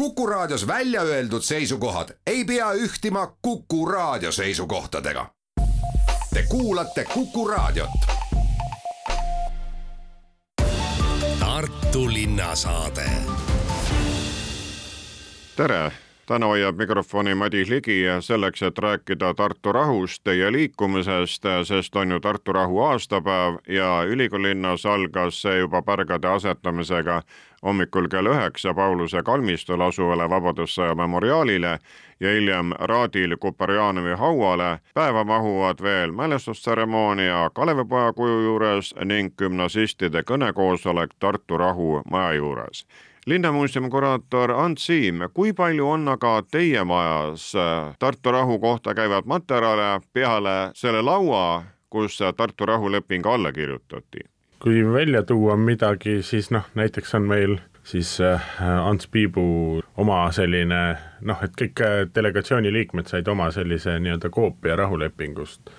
[0.00, 5.26] Kuku Raadios välja öeldud seisukohad ei pea ühtima Kuku Raadio seisukohtadega.
[6.34, 7.90] Te kuulate Kuku Raadiot.
[11.40, 13.10] Tartu linnasaade.
[15.56, 15.92] tere,
[16.26, 22.10] täna hoiab mikrofoni Madis Ligi ja selleks, et rääkida Tartu rahust ja liikumisest, sest on
[22.10, 27.22] ju Tartu rahu aastapäev ja ülikoolilinnas algas see juba pärgade asetamisega
[27.66, 31.78] hommikul kell üheksa Pauluse kalmistul asuvale Vabadussõja memoriaalile
[32.20, 34.78] ja hiljem Radil Kuperjanovi hauale.
[34.94, 42.86] päeva mahuvad veel mälestustseremoonia Kalevipoja kuju juures ning gümnasistide kõnekoosolek Tartu Rahu maja juures
[43.26, 47.52] linnamuuseumi kuraator Ants Siim, kui palju on aga teie majas
[47.98, 54.24] Tartu rahu kohta käivat materjale peale selle laua, kus Tartu rahuleping alla kirjutati?
[54.62, 58.42] Kui välja tuua midagi, siis noh, näiteks on meil siis äh,
[58.86, 60.80] Ants Piibu oma selline
[61.20, 65.70] noh, et kõik äh, delegatsiooni liikmed said oma sellise nii-öelda koopia rahulepingust.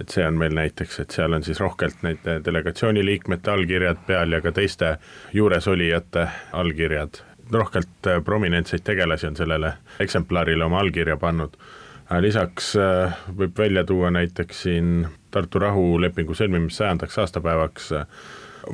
[0.00, 4.32] et see on meil näiteks, et seal on siis rohkelt neid delegatsiooni liikmete allkirjad peal
[4.32, 4.96] ja ka teiste
[5.32, 7.22] juuresolijate allkirjad.
[7.52, 11.56] rohkelt äh, prominentseid tegelasi on sellele eksemplarile oma allkirja pannud
[12.20, 12.74] lisaks
[13.38, 17.90] võib välja tuua näiteks siin Tartu rahulepingu sõlmimise sajandaks aastapäevaks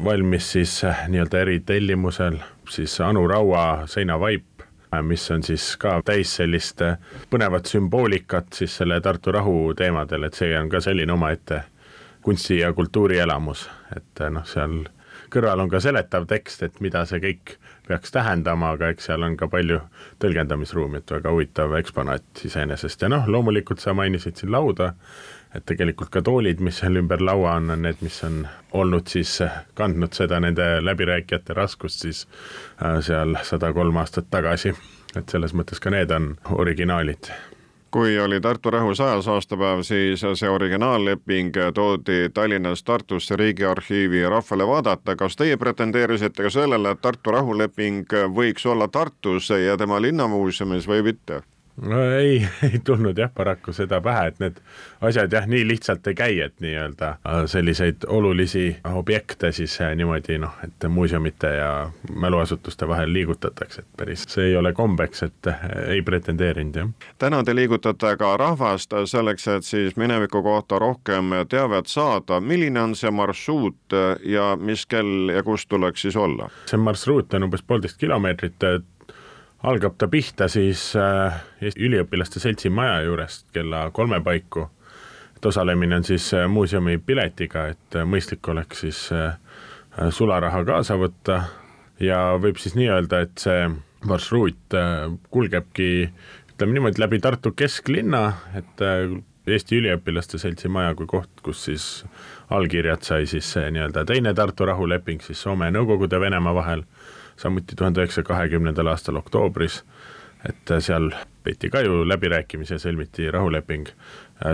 [0.04, 2.36] valmis siis nii-öelda eritellimusel
[2.70, 4.44] siis Anu Raua seinavaip,
[5.02, 6.82] mis on siis ka täis sellist
[7.30, 11.62] põnevat sümboolikat siis selle Tartu rahu teemadel, et see on ka selline omaette
[12.22, 14.82] kunsti- ja kultuurielamus, et noh, seal
[15.32, 17.56] kõrval on ka seletav tekst, et mida see kõik
[17.88, 19.80] peaks tähendama, aga eks seal on ka palju
[20.22, 24.92] tõlgendamisruumi, et väga huvitav eksponaat iseenesest ja noh, loomulikult sa mainisid siin lauda,
[25.54, 28.44] et tegelikult ka toolid, mis seal ümber laua on, on need, mis on
[28.78, 29.38] olnud siis
[29.78, 32.26] kandnud seda nende läbirääkijate raskust siis
[32.82, 34.74] äh, seal sada kolm aastat tagasi.
[35.16, 37.32] et selles mõttes ka need on originaalid
[37.90, 45.16] kui oli Tartu rahu sajas aastapäev, siis see originaalleping toodi Tallinnast Tartusse Riigiarhiivi rahvale vaadata.
[45.16, 51.02] kas teie pretendeerisite ka sellele, et Tartu rahuleping võiks olla Tartus ja tema linnamuuseumis või
[51.02, 51.42] mitte?
[51.82, 54.60] No ei, ei tulnud jah paraku seda pähe, et need
[55.00, 60.38] asjad jah, nii lihtsalt ei käi, et nii-öelda äh, selliseid olulisi objekte siis äh, niimoodi
[60.38, 65.64] noh, et muuseumite ja mäluasutuste vahel liigutatakse, et päris see ei ole kombeks, et äh,
[65.96, 66.92] ei pretendeerinud jah.
[67.18, 72.94] täna te liigutate ka rahvast selleks, et siis mineviku kohta rohkem teavet saada, milline on
[72.96, 76.50] see marsruut ja mis kell ja kus tuleks siis olla?
[76.66, 78.70] see marsruut on umbes poolteist kilomeetrit
[79.62, 84.68] algab ta pihta siis äh, Eesti Üliõpilaste Seltsi maja juurest kella kolme paiku.
[85.36, 89.08] et osalemine on siis äh, muuseumi piletiga, et äh, mõistlik oleks siis
[90.10, 91.42] sularaha kaasa võtta
[92.00, 93.66] ja võib siis nii öelda, et see
[94.06, 94.76] marsruut
[95.30, 95.88] kulgebki
[96.52, 98.22] ütleme niimoodi läbi Tartu kesklinna,
[98.56, 98.80] et
[99.50, 102.04] Eesti Üliõpilaste Seltsi maja kui koht, kus siis
[102.54, 106.86] allkirjad sai siis see nii-öelda teine Tartu rahuleping siis Soome ja Nõukogude Venemaa vahel
[107.40, 109.80] samuti tuhande üheksasaja kahekümnendal aastal oktoobris,
[110.48, 111.10] et seal
[111.44, 113.88] peeti ka ju läbirääkimisi ja sõlmiti rahuleping.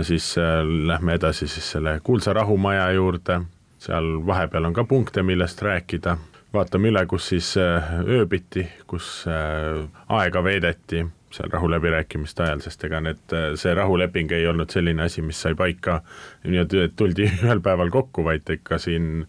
[0.01, 3.41] siis äh, lähme edasi siis selle kuulsa rahumaja juurde,
[3.79, 6.17] seal vahepeal on ka punkte, millest rääkida,
[6.53, 13.01] vaatame üle, kus siis äh, ööbiti, kus äh, aega veedeti seal rahuläbirääkimiste ajal, sest ega
[13.03, 16.01] need, see rahuleping ei olnud selline asi, mis sai paika
[16.43, 19.25] nii-öelda, et tuldi ühel päeval kokku, vaid ikka siin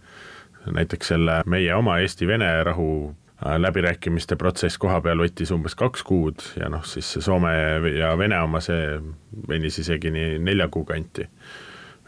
[0.74, 6.42] näiteks selle meie oma Eesti-Vene rahu Äh, läbirääkimiste protsess koha peal võttis umbes kaks kuud
[6.58, 7.52] ja noh, siis see Soome
[7.94, 8.98] ja Vene oma, see
[9.48, 11.28] venis isegi nii nelja kuu kanti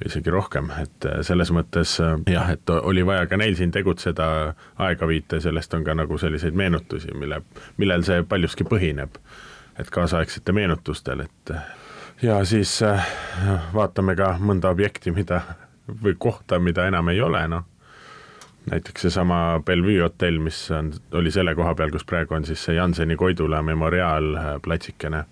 [0.00, 3.70] või isegi rohkem, et äh, selles mõttes äh, jah, et oli vaja ka neil siin
[3.70, 4.26] tegutseda,
[4.82, 7.42] aega viita ja sellest on ka nagu selliseid meenutusi, mille,
[7.78, 9.20] millel see paljuski põhineb.
[9.78, 11.52] et kaasaegsete meenutustel, et
[12.22, 12.80] ja siis
[13.74, 15.40] vaatame ka mõnda objekti, mida
[16.02, 17.69] või kohta, mida enam ei ole, noh
[18.70, 22.76] näiteks seesama Bellevue hotell, mis on, oli selle koha peal, kus praegu on siis see
[22.76, 25.18] Janseni Koidula memoriaalplatsikene.
[25.18, 25.26] Äh,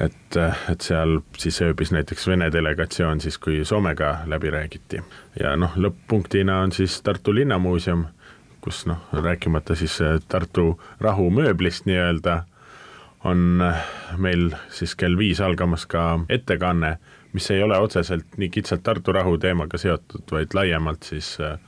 [0.00, 5.02] et, äh, et seal siis ööbis näiteks Vene delegatsioon siis, kui Soomega läbi räägiti.
[5.40, 8.06] ja noh, lõpp-punktina on siis Tartu Linnamuuseum,
[8.60, 12.42] kus noh, rääkimata siis äh, Tartu rahumööblist nii-öelda,
[13.24, 13.62] on
[14.18, 16.98] meil siis kell viis algamas ka ettekanne,
[17.32, 21.58] mis ei ole otseselt nii kitsalt Tartu rahu teemaga seotud, vaid laiemalt siis äh,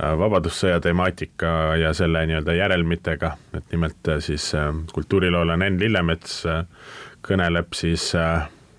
[0.00, 6.42] vabadussõja temaatika ja selle nii-öelda järelmitega, et nimelt äh, siis äh, kultuuriloolane Enn Lillemets
[7.22, 8.08] kõneleb siis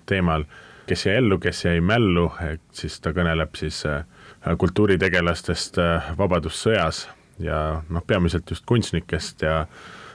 [0.06, 0.44] teemal,
[0.86, 3.78] kes jäi ellu, kes jäi mällu, et siis ta kõneleb siis
[4.60, 5.78] kultuuritegelastest
[6.18, 7.06] Vabadussõjas
[7.40, 9.62] ja noh, peamiselt just kunstnikest ja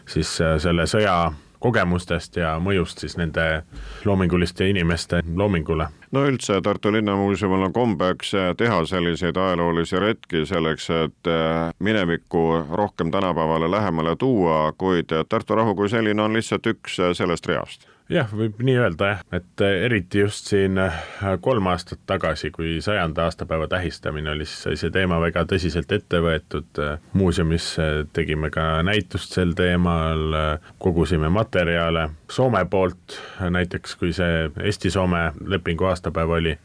[0.05, 3.63] siis selle sõja kogemustest ja mõjust siis nende
[4.05, 11.31] loominguliste inimeste loomingule no üldse Tartu Linnamuuseumil on kombeks teha selliseid ajaloolisi retki selleks, et
[11.79, 17.88] minevikku rohkem tänapäevale lähemale tuua, kuid Tartu rahu kui selline on lihtsalt üks sellest reast
[18.09, 20.97] jah, võib nii öelda jah, et äh, eriti just siin äh,
[21.41, 26.21] kolm aastat tagasi, kui sajanda aastapäeva tähistamine oli, siis sai see teema väga tõsiselt ette
[26.25, 26.81] võetud.
[26.83, 27.71] Äh, muuseumis
[28.15, 30.33] tegime ka näitust sel teemal,
[30.81, 36.55] kogusime materjale Soome poolt, näiteks kui see Eesti-Soome lepingu aastapäev oli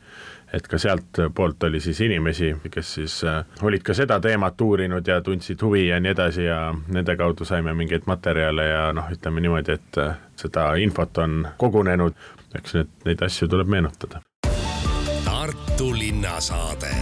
[0.55, 5.21] et ka sealtpoolt oli siis inimesi, kes siis äh, olid ka seda teemat uurinud ja
[5.21, 6.59] tundsid huvi ja nii edasi ja
[6.89, 12.17] nende kaudu saime mingeid materjale ja noh, ütleme niimoodi, et äh, seda infot on kogunenud,
[12.55, 14.23] eks need, neid asju tuleb meenutada.
[15.25, 16.95] Tartu linnasaade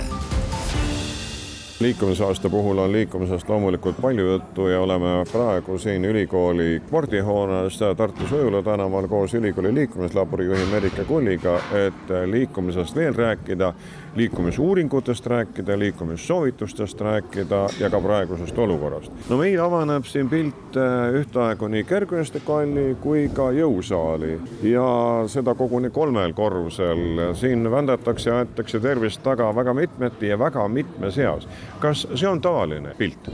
[1.83, 8.63] liikumisaasta puhul on liikumisest loomulikult palju juttu ja oleme praegu siin ülikooli spordihoones Tartus Õjula
[8.63, 11.57] tänaval koos ülikooli liikumislabori juhi Merike Kulliga,
[11.87, 13.73] et liikumisest veel rääkida
[14.17, 19.13] liikumisuuringutest rääkida, liikumissoovitustest rääkida ja ka praegusest olukorrast.
[19.29, 24.35] no meil avaneb siin pilt äh, ühtaegu nii kergejõustikuhalli kui ka jõusaali
[24.69, 24.85] ja
[25.33, 27.33] seda koguni kolmel korrusel.
[27.35, 31.49] siin vändatakse ja aetakse tervist taga väga mitmeti ja väga mitmes eas.
[31.81, 33.31] kas see on tavaline pilt?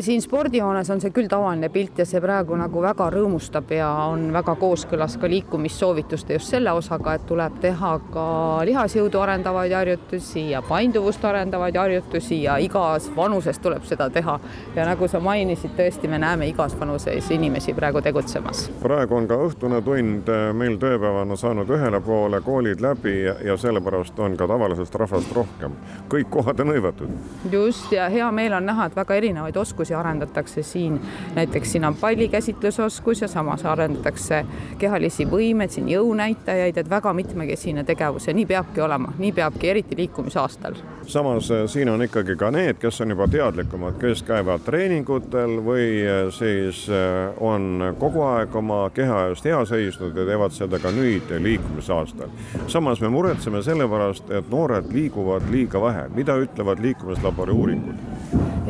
[0.00, 4.28] siin spordihoones on see küll tavaline pilt ja see praegu nagu väga rõõmustab ja on
[4.32, 8.28] väga kooskõlas ka liikumissoovituste just selle osaga, et tuleb teha ka
[8.68, 14.40] lihasjõudu arendavaid harjutusi harjutusi ja painduvust arendavaid harjutusi ja igas vanuses tuleb seda teha.
[14.76, 18.70] ja nagu sa mainisid, tõesti, me näeme igas vanuses inimesi praegu tegutsemas.
[18.82, 24.36] praegu on ka õhtune tund meil tööpäevana saanud ühele poole, koolid läbi ja sellepärast on
[24.36, 25.72] ka tavalisest rahvast rohkem.
[26.08, 27.08] kõik kohad on hõivatud.
[27.52, 31.00] just ja hea meel on näha, et väga erinevaid oskusi arendatakse siin.
[31.34, 34.44] näiteks siin on pallikäsitlusoskus ja samas arendatakse
[34.78, 39.96] kehalisi võimeid, siin jõunäitajaid, et väga mitmekesine tegevus ja nii peabki olema, nii peabki eriti
[39.96, 40.74] liikuma liikumisaastal.
[41.06, 46.00] samas eh, siin on ikkagi ka need, kes on juba teadlikumad, kes käivad treeningutel või
[46.00, 50.90] eh, siis eh, on kogu aeg oma keha eest hea seisnud ja teevad seda ka
[50.90, 52.28] nüüd liikumisaastal.
[52.66, 57.94] samas me muretseme selle pärast, et noored liiguvad liiga vähe, mida ütlevad liikumislabori uuringud?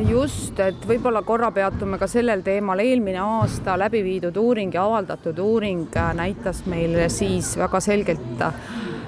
[0.09, 5.39] just, et võib-olla korra peatume ka sellel teemal, eelmine aasta läbi viidud uuring ja avaldatud
[5.39, 8.43] uuring näitas meile siis väga selgelt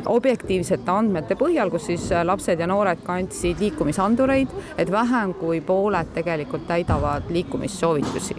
[0.06, 6.14] objektiivsete andmete põhjal, kus siis äh, lapsed ja noored kandsid liikumisandureid, et vähem kui pooled
[6.16, 8.36] tegelikult täidavad liikumissoovitusi.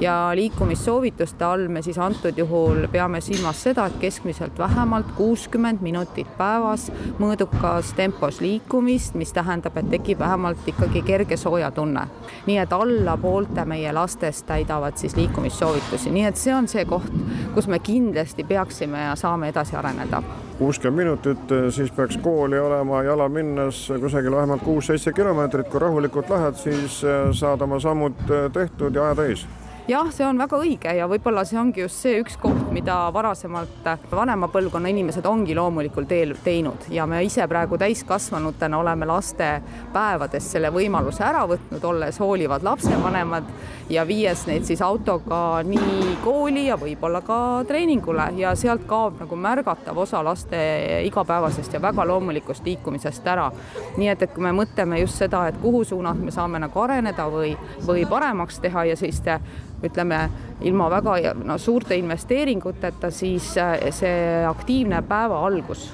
[0.00, 6.28] ja liikumissoovituste all me siis antud juhul peame silmas seda, et keskmiselt vähemalt kuuskümmend minutit
[6.38, 12.06] päevas mõõdukas tempos liikumist, mis tähendab, et tekib vähemalt ikkagi kerge soojatunne.
[12.46, 17.12] nii et alla poolte meie lastest täidavad siis liikumissoovitusi, nii et see on see koht,
[17.54, 20.22] kus me kindlasti peaksime ja saame edasi areneda
[20.58, 26.30] kuuskümmend minutit, eh, siis peaks kooli olema jala minnes kusagil vähemalt kuus-seitse kilomeetrit, kui rahulikult
[26.30, 29.46] lähed, siis eh, saad oma sammud eh, tehtud ja aja täis
[29.88, 33.86] jah, see on väga õige ja võib-olla see ongi just see üks koht, mida varasemalt
[34.12, 40.68] vanema põlvkonna inimesed ongi loomulikul teel teinud ja me ise praegu täiskasvanutena oleme lastepäevades selle
[40.74, 43.48] võimaluse ära võtnud, olles hoolivad lapsevanemad
[43.88, 47.38] ja viies neid siis autoga nii kooli ja võib-olla ka
[47.68, 50.60] treeningule ja sealt kaob nagu märgatav osa laste
[51.08, 53.48] igapäevasest ja väga loomulikust liikumisest ära.
[53.96, 57.30] nii et, et kui me mõtleme just seda, et kuhu suunas me saame nagu areneda
[57.32, 57.56] või,
[57.88, 59.40] või paremaks teha ja selliste
[59.84, 60.20] ütleme,
[60.60, 65.88] ilma väga no, suurte investeeringuteta, siis äh, see aktiivne päeva algus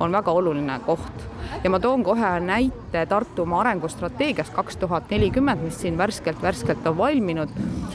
[0.00, 1.26] on väga oluline koht.
[1.64, 7.48] Ja ma toon kohe näite Tartumaa arengustrateegiast kaks tuhat nelikümmend, mis siin värskelt-värskelt on valminud.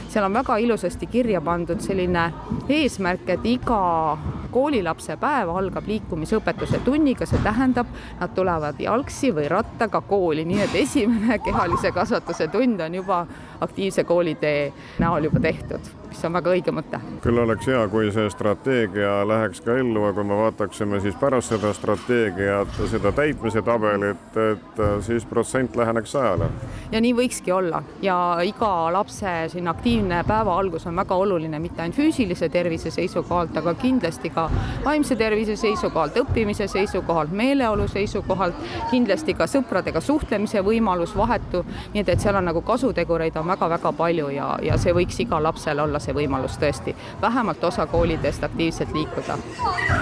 [0.09, 2.31] seal on väga ilusasti kirja pandud selline
[2.69, 4.17] eesmärk, et iga
[4.51, 10.79] koolilapse päev algab liikumisõpetuse tunniga, see tähendab, nad tulevad jalgsi või rattaga kooli, nii et
[10.85, 13.25] esimene kehalise kasvatuse tund on juba
[13.61, 16.99] aktiivse koolitee näol juba tehtud mis on väga õige mõte.
[17.23, 21.51] küll oleks hea, kui see strateegia läheks ka ellu, aga kui me vaataksime siis pärast
[21.51, 26.49] seda strateegiat, seda täitmise tabelit, et siis protsent läheneks sajale.
[26.91, 31.81] ja nii võikski olla ja iga lapse selline aktiivne päeva algus on väga oluline mitte
[31.81, 34.49] ainult füüsilise tervise seisukohalt, aga kindlasti ka
[34.85, 38.55] vaimse tervise seisukohalt, õppimise seisukohalt, meeleolu seisukohalt,
[38.91, 41.63] kindlasti ka sõpradega suhtlemise võimalus vahetu,
[41.93, 45.43] nii et, et seal on nagu kasutegureid on väga-väga palju ja, ja see võiks igal
[45.43, 49.37] lapsel olla see võimalus tõesti vähemalt osa koolidest aktiivselt liikuda.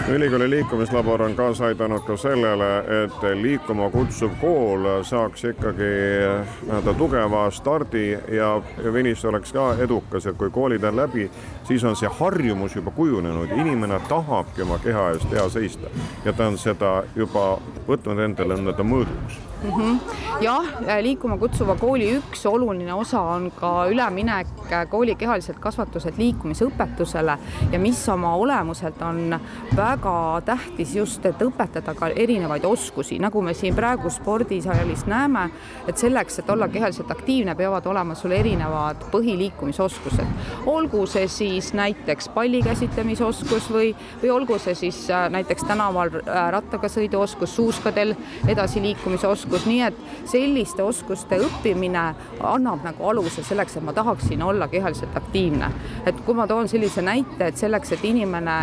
[0.10, 2.72] ülikooli liikumislabor on kaasa aidanud ka sellele,
[3.04, 4.73] et liikuma kutsuv kool
[5.04, 5.90] saaks ikkagi
[6.64, 8.50] nii-öelda tugeva stardi ja
[8.94, 11.30] finiš oleks ka edukas, et kui koolid on läbi,
[11.68, 15.92] siis on see harjumus juba kujunenud, inimene tahabki oma keha eest hea seista
[16.26, 19.72] ja ta on seda juba võtnud endale nii-öelda mõõduks mm.
[19.72, 20.00] -hmm.
[20.42, 20.66] jah,
[21.02, 24.48] liikuma kutsuva kooli üks oluline osa on ka üleminek
[24.90, 27.38] kooli kehaliselt kasvatuselt liikumisõpetusele
[27.72, 29.40] ja mis oma olemuselt on
[29.76, 35.50] väga tähtis just, et õpetada ka erinevaid oskusi, nagu me siin praegu spordisaalis näeme,
[35.88, 40.26] et selleks, et olla kehaliselt aktiivne, peavad olema sul erinevad põhiliikumisoskused.
[40.66, 46.52] olgu see siis näiteks palli käsitlemisoskus või, või olgu see siis äh, näiteks tänaval äh,
[46.52, 48.16] rattaga sõiduoskus, suuskadel
[48.48, 52.06] edasiliikumise oskus, nii et selliste oskuste õppimine
[52.44, 55.72] annab nagu aluse selleks, et ma tahaksin olla kehaliselt aktiivne.
[56.06, 58.58] et kui ma toon sellise näite, et selleks, et inimene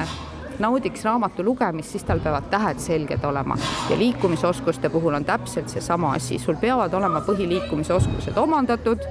[0.61, 3.57] naudiks raamatu lugemist, siis tal peavad tähed selged olema.
[3.91, 9.07] Ja liikumisoskuste puhul on täpselt seesama asi, sul peavad olema põhiliikumisoskused omandatud.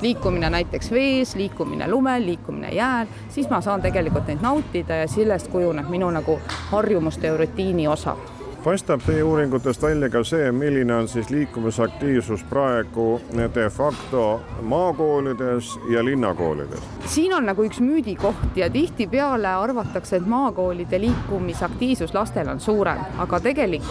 [0.00, 5.52] Liikumine näiteks vees, liikumine lumel, liikumine jääl, siis ma saan tegelikult neid nautida ja sellest
[5.52, 6.38] kujuneb minu nagu
[6.70, 8.16] harjumuste ja rutiini osa
[8.64, 13.20] paistab teie uuringutest välja ka see, milline on siis liikumisaktiivsus praegu
[13.54, 16.82] de facto maakoolides ja linnakoolides?
[17.06, 23.40] siin on nagu üks müüdikoht ja tihtipeale arvatakse, et maakoolide liikumisaktiivsus lastel on suurem, aga
[23.40, 23.88] tegelik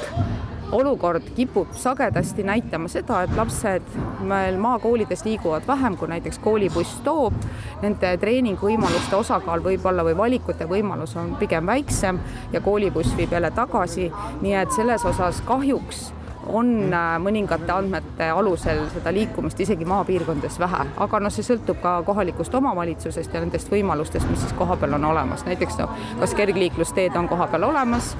[0.72, 3.96] olukord kipub sagedasti näitama seda, et lapsed
[4.28, 7.34] meil maakoolides liiguvad vähem, kui näiteks koolibuss toob.
[7.82, 12.20] Nende treeningvõimaluste osakaal võib-olla või valikute võimalus on pigem väiksem
[12.54, 14.12] ja koolibuss viib jälle tagasi.
[14.42, 16.10] nii et selles osas kahjuks
[16.54, 22.00] on äh, mõningate andmete alusel seda liikumist isegi maapiirkondades vähe, aga noh, see sõltub ka
[22.08, 27.30] kohalikust omavalitsusest ja nendest võimalustest, mis siis kohapeal on olemas, näiteks noh, kas kergliiklusteed on
[27.32, 28.16] kohapeal olemas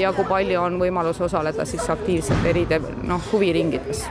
[0.00, 2.66] ja kui palju on võimalus osaleda siis aktiivselt eri
[3.02, 4.06] noh, huviringides.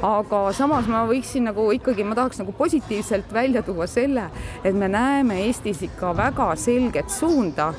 [0.00, 4.30] Aga samas ma võiksin nagu ikkagi, ma tahaks nagu positiivselt välja tuua selle,
[4.64, 7.74] et me näeme Eestis ikka väga selget suunda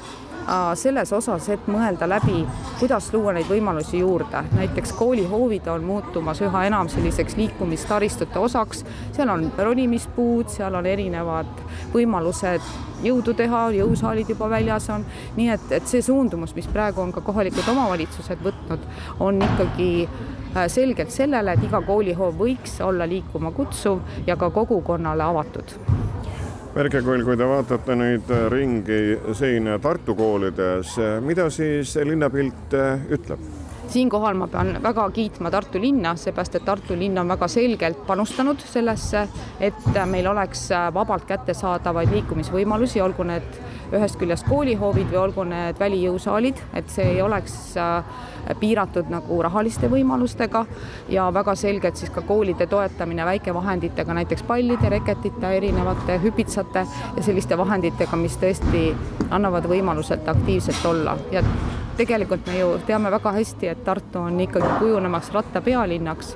[0.75, 2.43] selles osas, et mõelda läbi,
[2.79, 4.43] kuidas luua neid võimalusi juurde.
[4.55, 11.51] näiteks koolihoovid on muutumas üha enam selliseks liikumistaristute osaks, seal on ronimispuud, seal on erinevad
[11.93, 12.61] võimalused
[13.03, 15.05] jõudu teha, jõusaalid juba väljas on,
[15.37, 18.85] nii et, et see suundumus, mis praegu on ka kohalikud omavalitsused võtnud,
[19.19, 25.23] on ikkagi äh, selgelt sellele, et iga koolihoov võiks olla liikuma kutsuv ja ka kogukonnale
[25.23, 25.77] avatud
[26.71, 28.99] Merke Kull, kui te vaatate nüüd äh, ringi
[29.35, 33.43] siin Tartu koolides, äh, mida siis linnapilt äh, ütleb?
[33.91, 38.63] siinkohal ma pean väga kiitma Tartu linna, seepärast et Tartu linn on väga selgelt panustanud
[38.63, 39.25] sellesse,
[39.59, 43.59] et meil oleks vabalt kättesaadavaid liikumisvõimalusi, olgu need
[43.91, 47.55] ühest küljest koolihoovid või olgu need välijõusaalid, et see ei oleks
[48.59, 50.63] piiratud nagu rahaliste võimalustega
[51.09, 56.85] ja väga selgelt siis ka koolide toetamine väikevahenditega, näiteks pallide, reketite, erinevate hüpitsate
[57.17, 58.87] ja selliste vahenditega, mis tõesti
[59.29, 61.17] annavad võimaluselt aktiivselt olla.
[61.31, 61.43] Ja
[61.97, 66.35] tegelikult me ju teame väga hästi, et Tartu on ikkagi kujunemas rattapealinnaks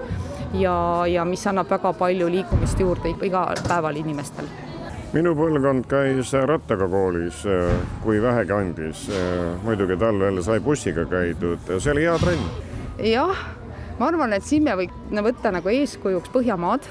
[0.59, 0.77] ja,
[1.09, 4.49] ja mis annab väga palju liikumist juurde igal päeval inimestel
[5.13, 7.43] minu põlvkond käis rattaga koolis,
[8.03, 9.05] kui vähegi andis.
[9.63, 12.49] muidugi talvel sai bussiga käidud, see oli hea trenn.
[13.11, 13.45] jah,
[13.99, 16.89] ma arvan, et siin me võiks võtta nagu eeskujuks Põhjamaad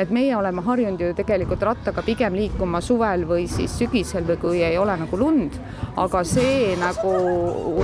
[0.00, 4.62] et meie oleme harjunud ju tegelikult rattaga pigem liikuma suvel või siis sügisel või kui
[4.64, 5.56] ei ole nagu lund,
[6.00, 7.12] aga see nagu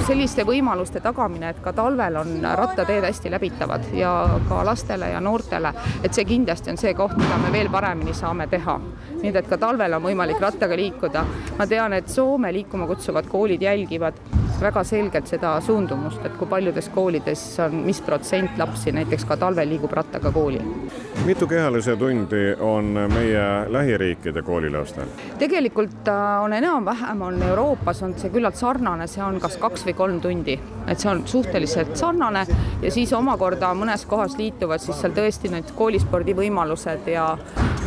[0.07, 4.13] selliste võimaluste tagamine, et ka talvel on rattateed hästi läbitavad ja
[4.49, 8.49] ka lastele ja noortele, et see kindlasti on see koht, mida me veel paremini saame
[8.49, 8.79] teha.
[9.27, 11.25] Nii et ka talvel on võimalik rattaga liikuda.
[11.59, 14.15] ma tean, et Soome liikuma kutsuvad koolid jälgivad
[14.61, 19.69] väga selgelt seda suundumust, et kui paljudes koolides on, mis protsent lapsi näiteks ka talvel
[19.69, 20.61] liigub rattaga kooli.
[21.27, 25.09] mitu kehalise tundi on meie lähiriikide koolilastel?
[25.39, 29.95] tegelikult äh, on enam-vähem, on Euroopas on see küllalt sarnane, see on kas kaks või
[29.95, 32.47] kolm tundi, et see on suhteliselt sarnane
[32.83, 37.31] ja siis omakorda mõnes kohas liituvad siis seal tõesti need koolispordivõimalused ja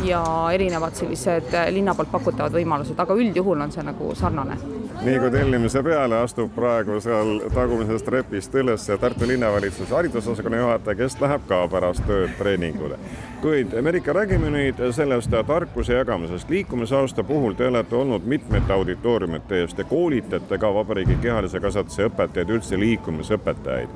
[0.04, 0.22] ja
[0.52, 4.56] erinevad sellised linna poolt pakutavad võimalused, aga üldjuhul on see nagu sarnane
[5.00, 11.16] nii kui tellimise peale astub praegu seal tagumisest trepist üles Tartu linnavalitsuse haridusosakonna juhataja, kes
[11.22, 12.98] läheb ka pärast tööd treeningule.
[13.40, 16.50] kuid Merike, räägime nüüd sellest tarkuse jagamisest.
[16.50, 22.50] liikumisaasta puhul te olete olnud mitmete auditooriumite ees, te koolitate ka vabariigi kehalise kasvatuse õpetajaid,
[22.50, 23.88] üldse liikumisõpetajaid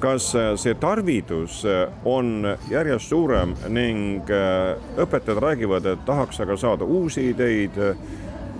[0.00, 1.62] kas see tarvidus
[2.04, 4.30] on järjest suurem ning
[4.96, 7.76] õpetajad räägivad, et tahaks aga saada uusi ideid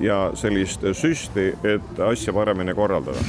[0.01, 3.21] ja sellist süsti, et asja paremini korraldada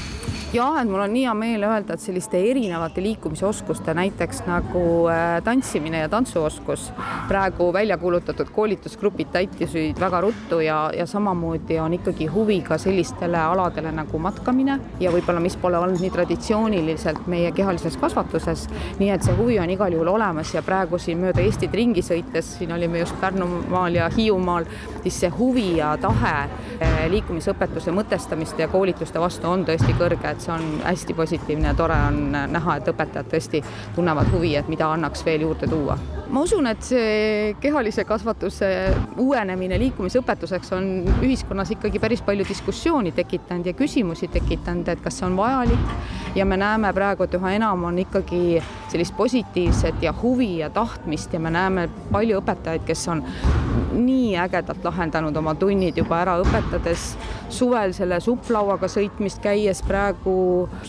[0.53, 5.37] jah, et mul on nii hea meel öelda, et selliste erinevate liikumisoskuste, näiteks nagu äh,
[5.45, 6.89] tantsimine ja tantsuoskus,
[7.29, 13.39] praegu välja kuulutatud koolitusgrupid täitisid väga ruttu ja, ja samamoodi on ikkagi huvi ka sellistele
[13.39, 18.67] aladele nagu matkamine ja võib-olla, mis pole olnud nii traditsiooniliselt meie kehalises kasvatuses.
[18.99, 22.57] nii et see huvi on igal juhul olemas ja praegu siin mööda Eestit ringi sõites,
[22.57, 24.67] siin olime just Pärnumaal ja Hiiumaal,
[25.03, 30.40] siis see huvi ja tahe äh, liikumisõpetuse mõtestamiste ja koolituste vastu on tõesti kõrge, et
[30.41, 33.61] et see on hästi positiivne ja tore on näha, et õpetajad tõesti
[33.95, 35.97] tunnevad huvi, et mida annaks veel juurde tuua.
[36.31, 38.67] Ma usun, et see kehalise kasvatuse
[39.19, 40.87] uuenemine liikumisõpetuseks on
[41.19, 45.91] ühiskonnas ikkagi päris palju diskussiooni tekitanud ja küsimusi tekitanud, et kas see on vajalik.
[46.35, 48.61] Ja me näeme praegu, et üha enam on ikkagi
[48.91, 53.25] sellist positiivset ja huvi ja tahtmist ja me näeme palju õpetajaid, kes on
[53.91, 57.11] nii ägedalt lahendanud oma tunnid juba ära, õpetades
[57.51, 60.33] suvel selle supplauaga sõitmist käies praegu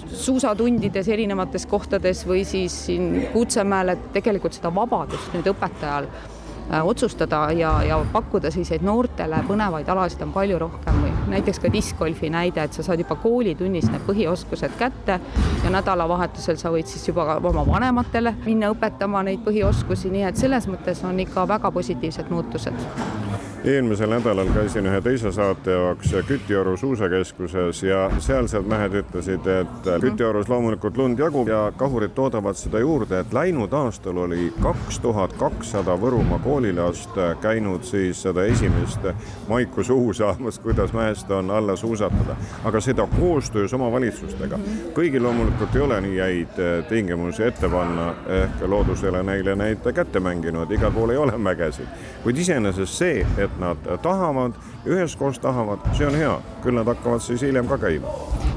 [0.07, 7.45] suusatundides erinevates kohtades või siis siin Kutsemäel, et tegelikult seda vabadust nüüd õpetajal äh, otsustada
[7.57, 12.65] ja, ja pakkuda selliseid noortele põnevaid alasid on palju rohkem või näiteks ka diskgolfi näide,
[12.65, 15.21] et sa saad juba koolitunnis need põhioskused kätte
[15.65, 20.69] ja nädalavahetusel sa võid siis juba oma vanematele minna õpetama neid põhioskusi, nii et selles
[20.71, 27.83] mõttes on ikka väga positiivsed muutused eelmisel nädalal käisin ühe teise saate jaoks Kütioru suusakeskuses
[27.83, 33.33] ja sealsed mehed ütlesid, et Kütiorus loomulikult lund jagub ja kahurid toodavad seda juurde, et
[33.33, 39.07] läinud aastal oli kaks tuhat kakssada Võrumaa koolilast käinud siis seda esimest
[39.49, 44.59] maiku suhu saamas, kuidas mäest on alla suusatada, aga seda koostöös omavalitsustega.
[44.95, 49.87] kõigil loomulikult ei ole nii häid tingimusi ette panna, ehk loodus ei ole neile neid
[49.95, 51.87] kätte mänginud, igal pool ei ole mägesid,
[52.27, 54.53] kuid iseenesest see, et et nad tahavad,
[54.87, 56.33] üheskoos tahavad, see on hea,
[56.63, 58.09] küll nad hakkavad siis hiljem ka käima.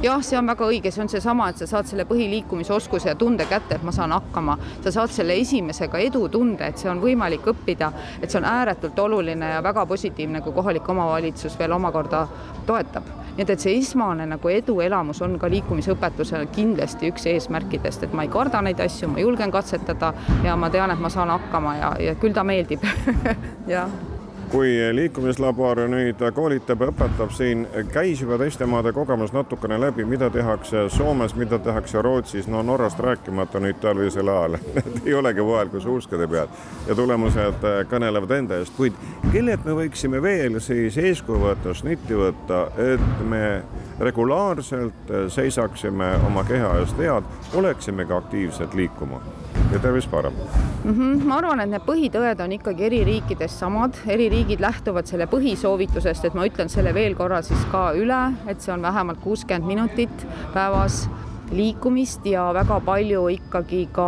[0.04, 3.46] jah, see on väga õige, see on seesama, et sa saad selle põhiliikumisoskuse ja tunde
[3.50, 7.92] kätte, et ma saan hakkama, sa saad selle esimesega edutunde, et see on võimalik õppida,
[8.22, 12.26] et see on ääretult oluline ja väga positiivne, kui kohalik omavalitsus veel omakorda
[12.66, 13.08] toetab.
[13.36, 18.24] Nii et, et see esmane nagu eduelamus on ka liikumisõpetusel kindlasti üks eesmärkidest, et ma
[18.24, 20.14] ei karda neid asju, ma julgen katsetada
[20.46, 22.86] ja ma tean, et ma saan hakkama ja, ja küll ta meeldib.
[23.74, 24.15] Jah
[24.52, 30.30] kui liikumislabor nüüd koolitab ja õpetab siin, käis juba teiste maade kogemus natukene läbi, mida
[30.34, 35.72] tehakse Soomes, mida tehakse Rootsis, no Norrast rääkimata nüüd talvisel ajal Need ei olegi vahel
[35.74, 36.52] kui suuskade peal
[36.88, 38.98] ja tulemused kõnelevad enda eest, kuid
[39.32, 43.42] kellelt me võiksime veel siis eeskuju võtta, snitti võtta, et me
[44.00, 49.22] regulaarselt seisaksime oma keha eest head, oleksimegi aktiivselt liikuma
[49.76, 50.92] ja tervis parem mm.
[50.92, 51.24] -hmm.
[51.28, 56.26] ma arvan, et need põhitõed on ikkagi eri riikides samad, eri riigid lähtuvad selle põhisoovitusest,
[56.26, 60.28] et ma ütlen selle veel korra siis ka üle, et see on vähemalt kuuskümmend minutit
[60.54, 61.06] päevas
[61.52, 64.08] liikumist ja väga palju ikkagi ka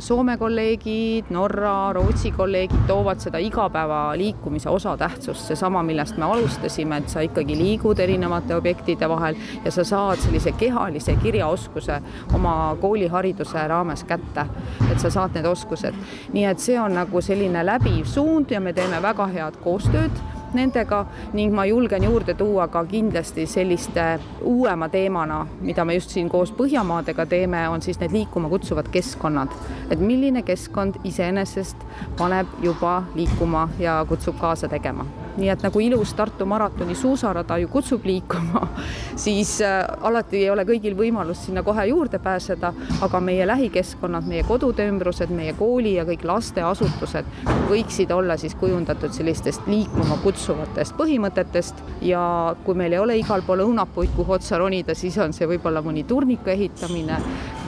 [0.00, 7.12] Soome kolleegid, Norra, Rootsi kolleegid toovad seda igapäeva liikumise osatähtsust, seesama, millest me alustasime, et
[7.12, 12.00] sa ikkagi liigud erinevate objektide vahel ja sa saad sellise kehalise kirjaoskuse
[12.34, 14.46] oma koolihariduse raames kätte,
[14.90, 15.94] et sa saad need oskused.
[16.32, 21.04] nii et see on nagu selline läbiv suund ja me teeme väga head koostööd nendega
[21.32, 24.06] ning ma julgen juurde tuua ka kindlasti selliste
[24.42, 29.48] uuema teemana, mida me just siin koos Põhjamaadega teeme, on siis need liikuma kutsuvad keskkonnad.
[29.90, 31.76] et milline keskkond iseenesest
[32.18, 37.68] paneb juba liikuma ja kutsub kaasa tegema nii et nagu ilus Tartu maratoni suusarada ju
[37.68, 38.66] kutsub liikuma,
[39.24, 44.44] siis äh, alati ei ole kõigil võimalust sinna kohe juurde pääseda, aga meie lähikeskkonnad, meie
[44.46, 47.32] kodude ümbrused, meie kooli ja kõik lasteasutused
[47.70, 51.82] võiksid olla siis kujundatud sellistest liikuma kutsuvatest põhimõtetest.
[52.04, 55.82] Ja kui meil ei ole igal pool õunapuid, kuhu otsa ronida, siis on see võib-olla
[55.84, 57.18] mõni turniku ehitamine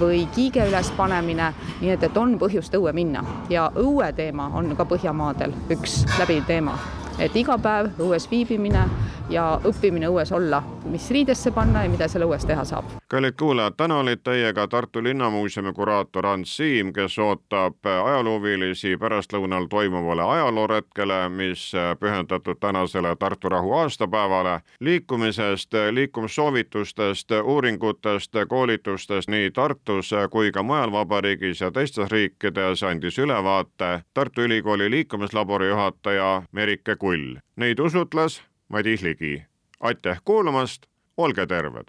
[0.00, 3.24] või kiige ülespanemine, nii et, et on põhjust õue minna.
[3.50, 6.76] Ja õue teema on ka Põhjamaadel üks läbiv teema
[7.18, 8.84] et iga päev õues viibimine
[9.30, 12.84] ja õppimine õues olla, mis riidesse panna ja mida seal õues teha saab.
[13.08, 20.22] kallid kuulajad, täna olid teiega Tartu Linnamuuseumi kuraator Ants Siim, kes ootab ajaloohuvilisi pärastlõunal toimuvale
[20.22, 24.60] ajalooretkele, mis pühendatud tänasele Tartu rahu aastapäevale.
[24.80, 34.00] liikumisest, liikumissoovitustest, uuringutest, koolitustest nii Tartus kui ka mujal vabariigis ja teistes riikides andis ülevaate
[34.14, 37.36] Tartu Ülikooli liikumislabori juhataja Merike Kull.
[37.56, 39.42] Neid usutles Madis Ligi.
[39.80, 41.88] aitäh kuulamast, olge terved.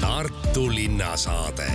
[0.00, 1.70] Tartu linnasaade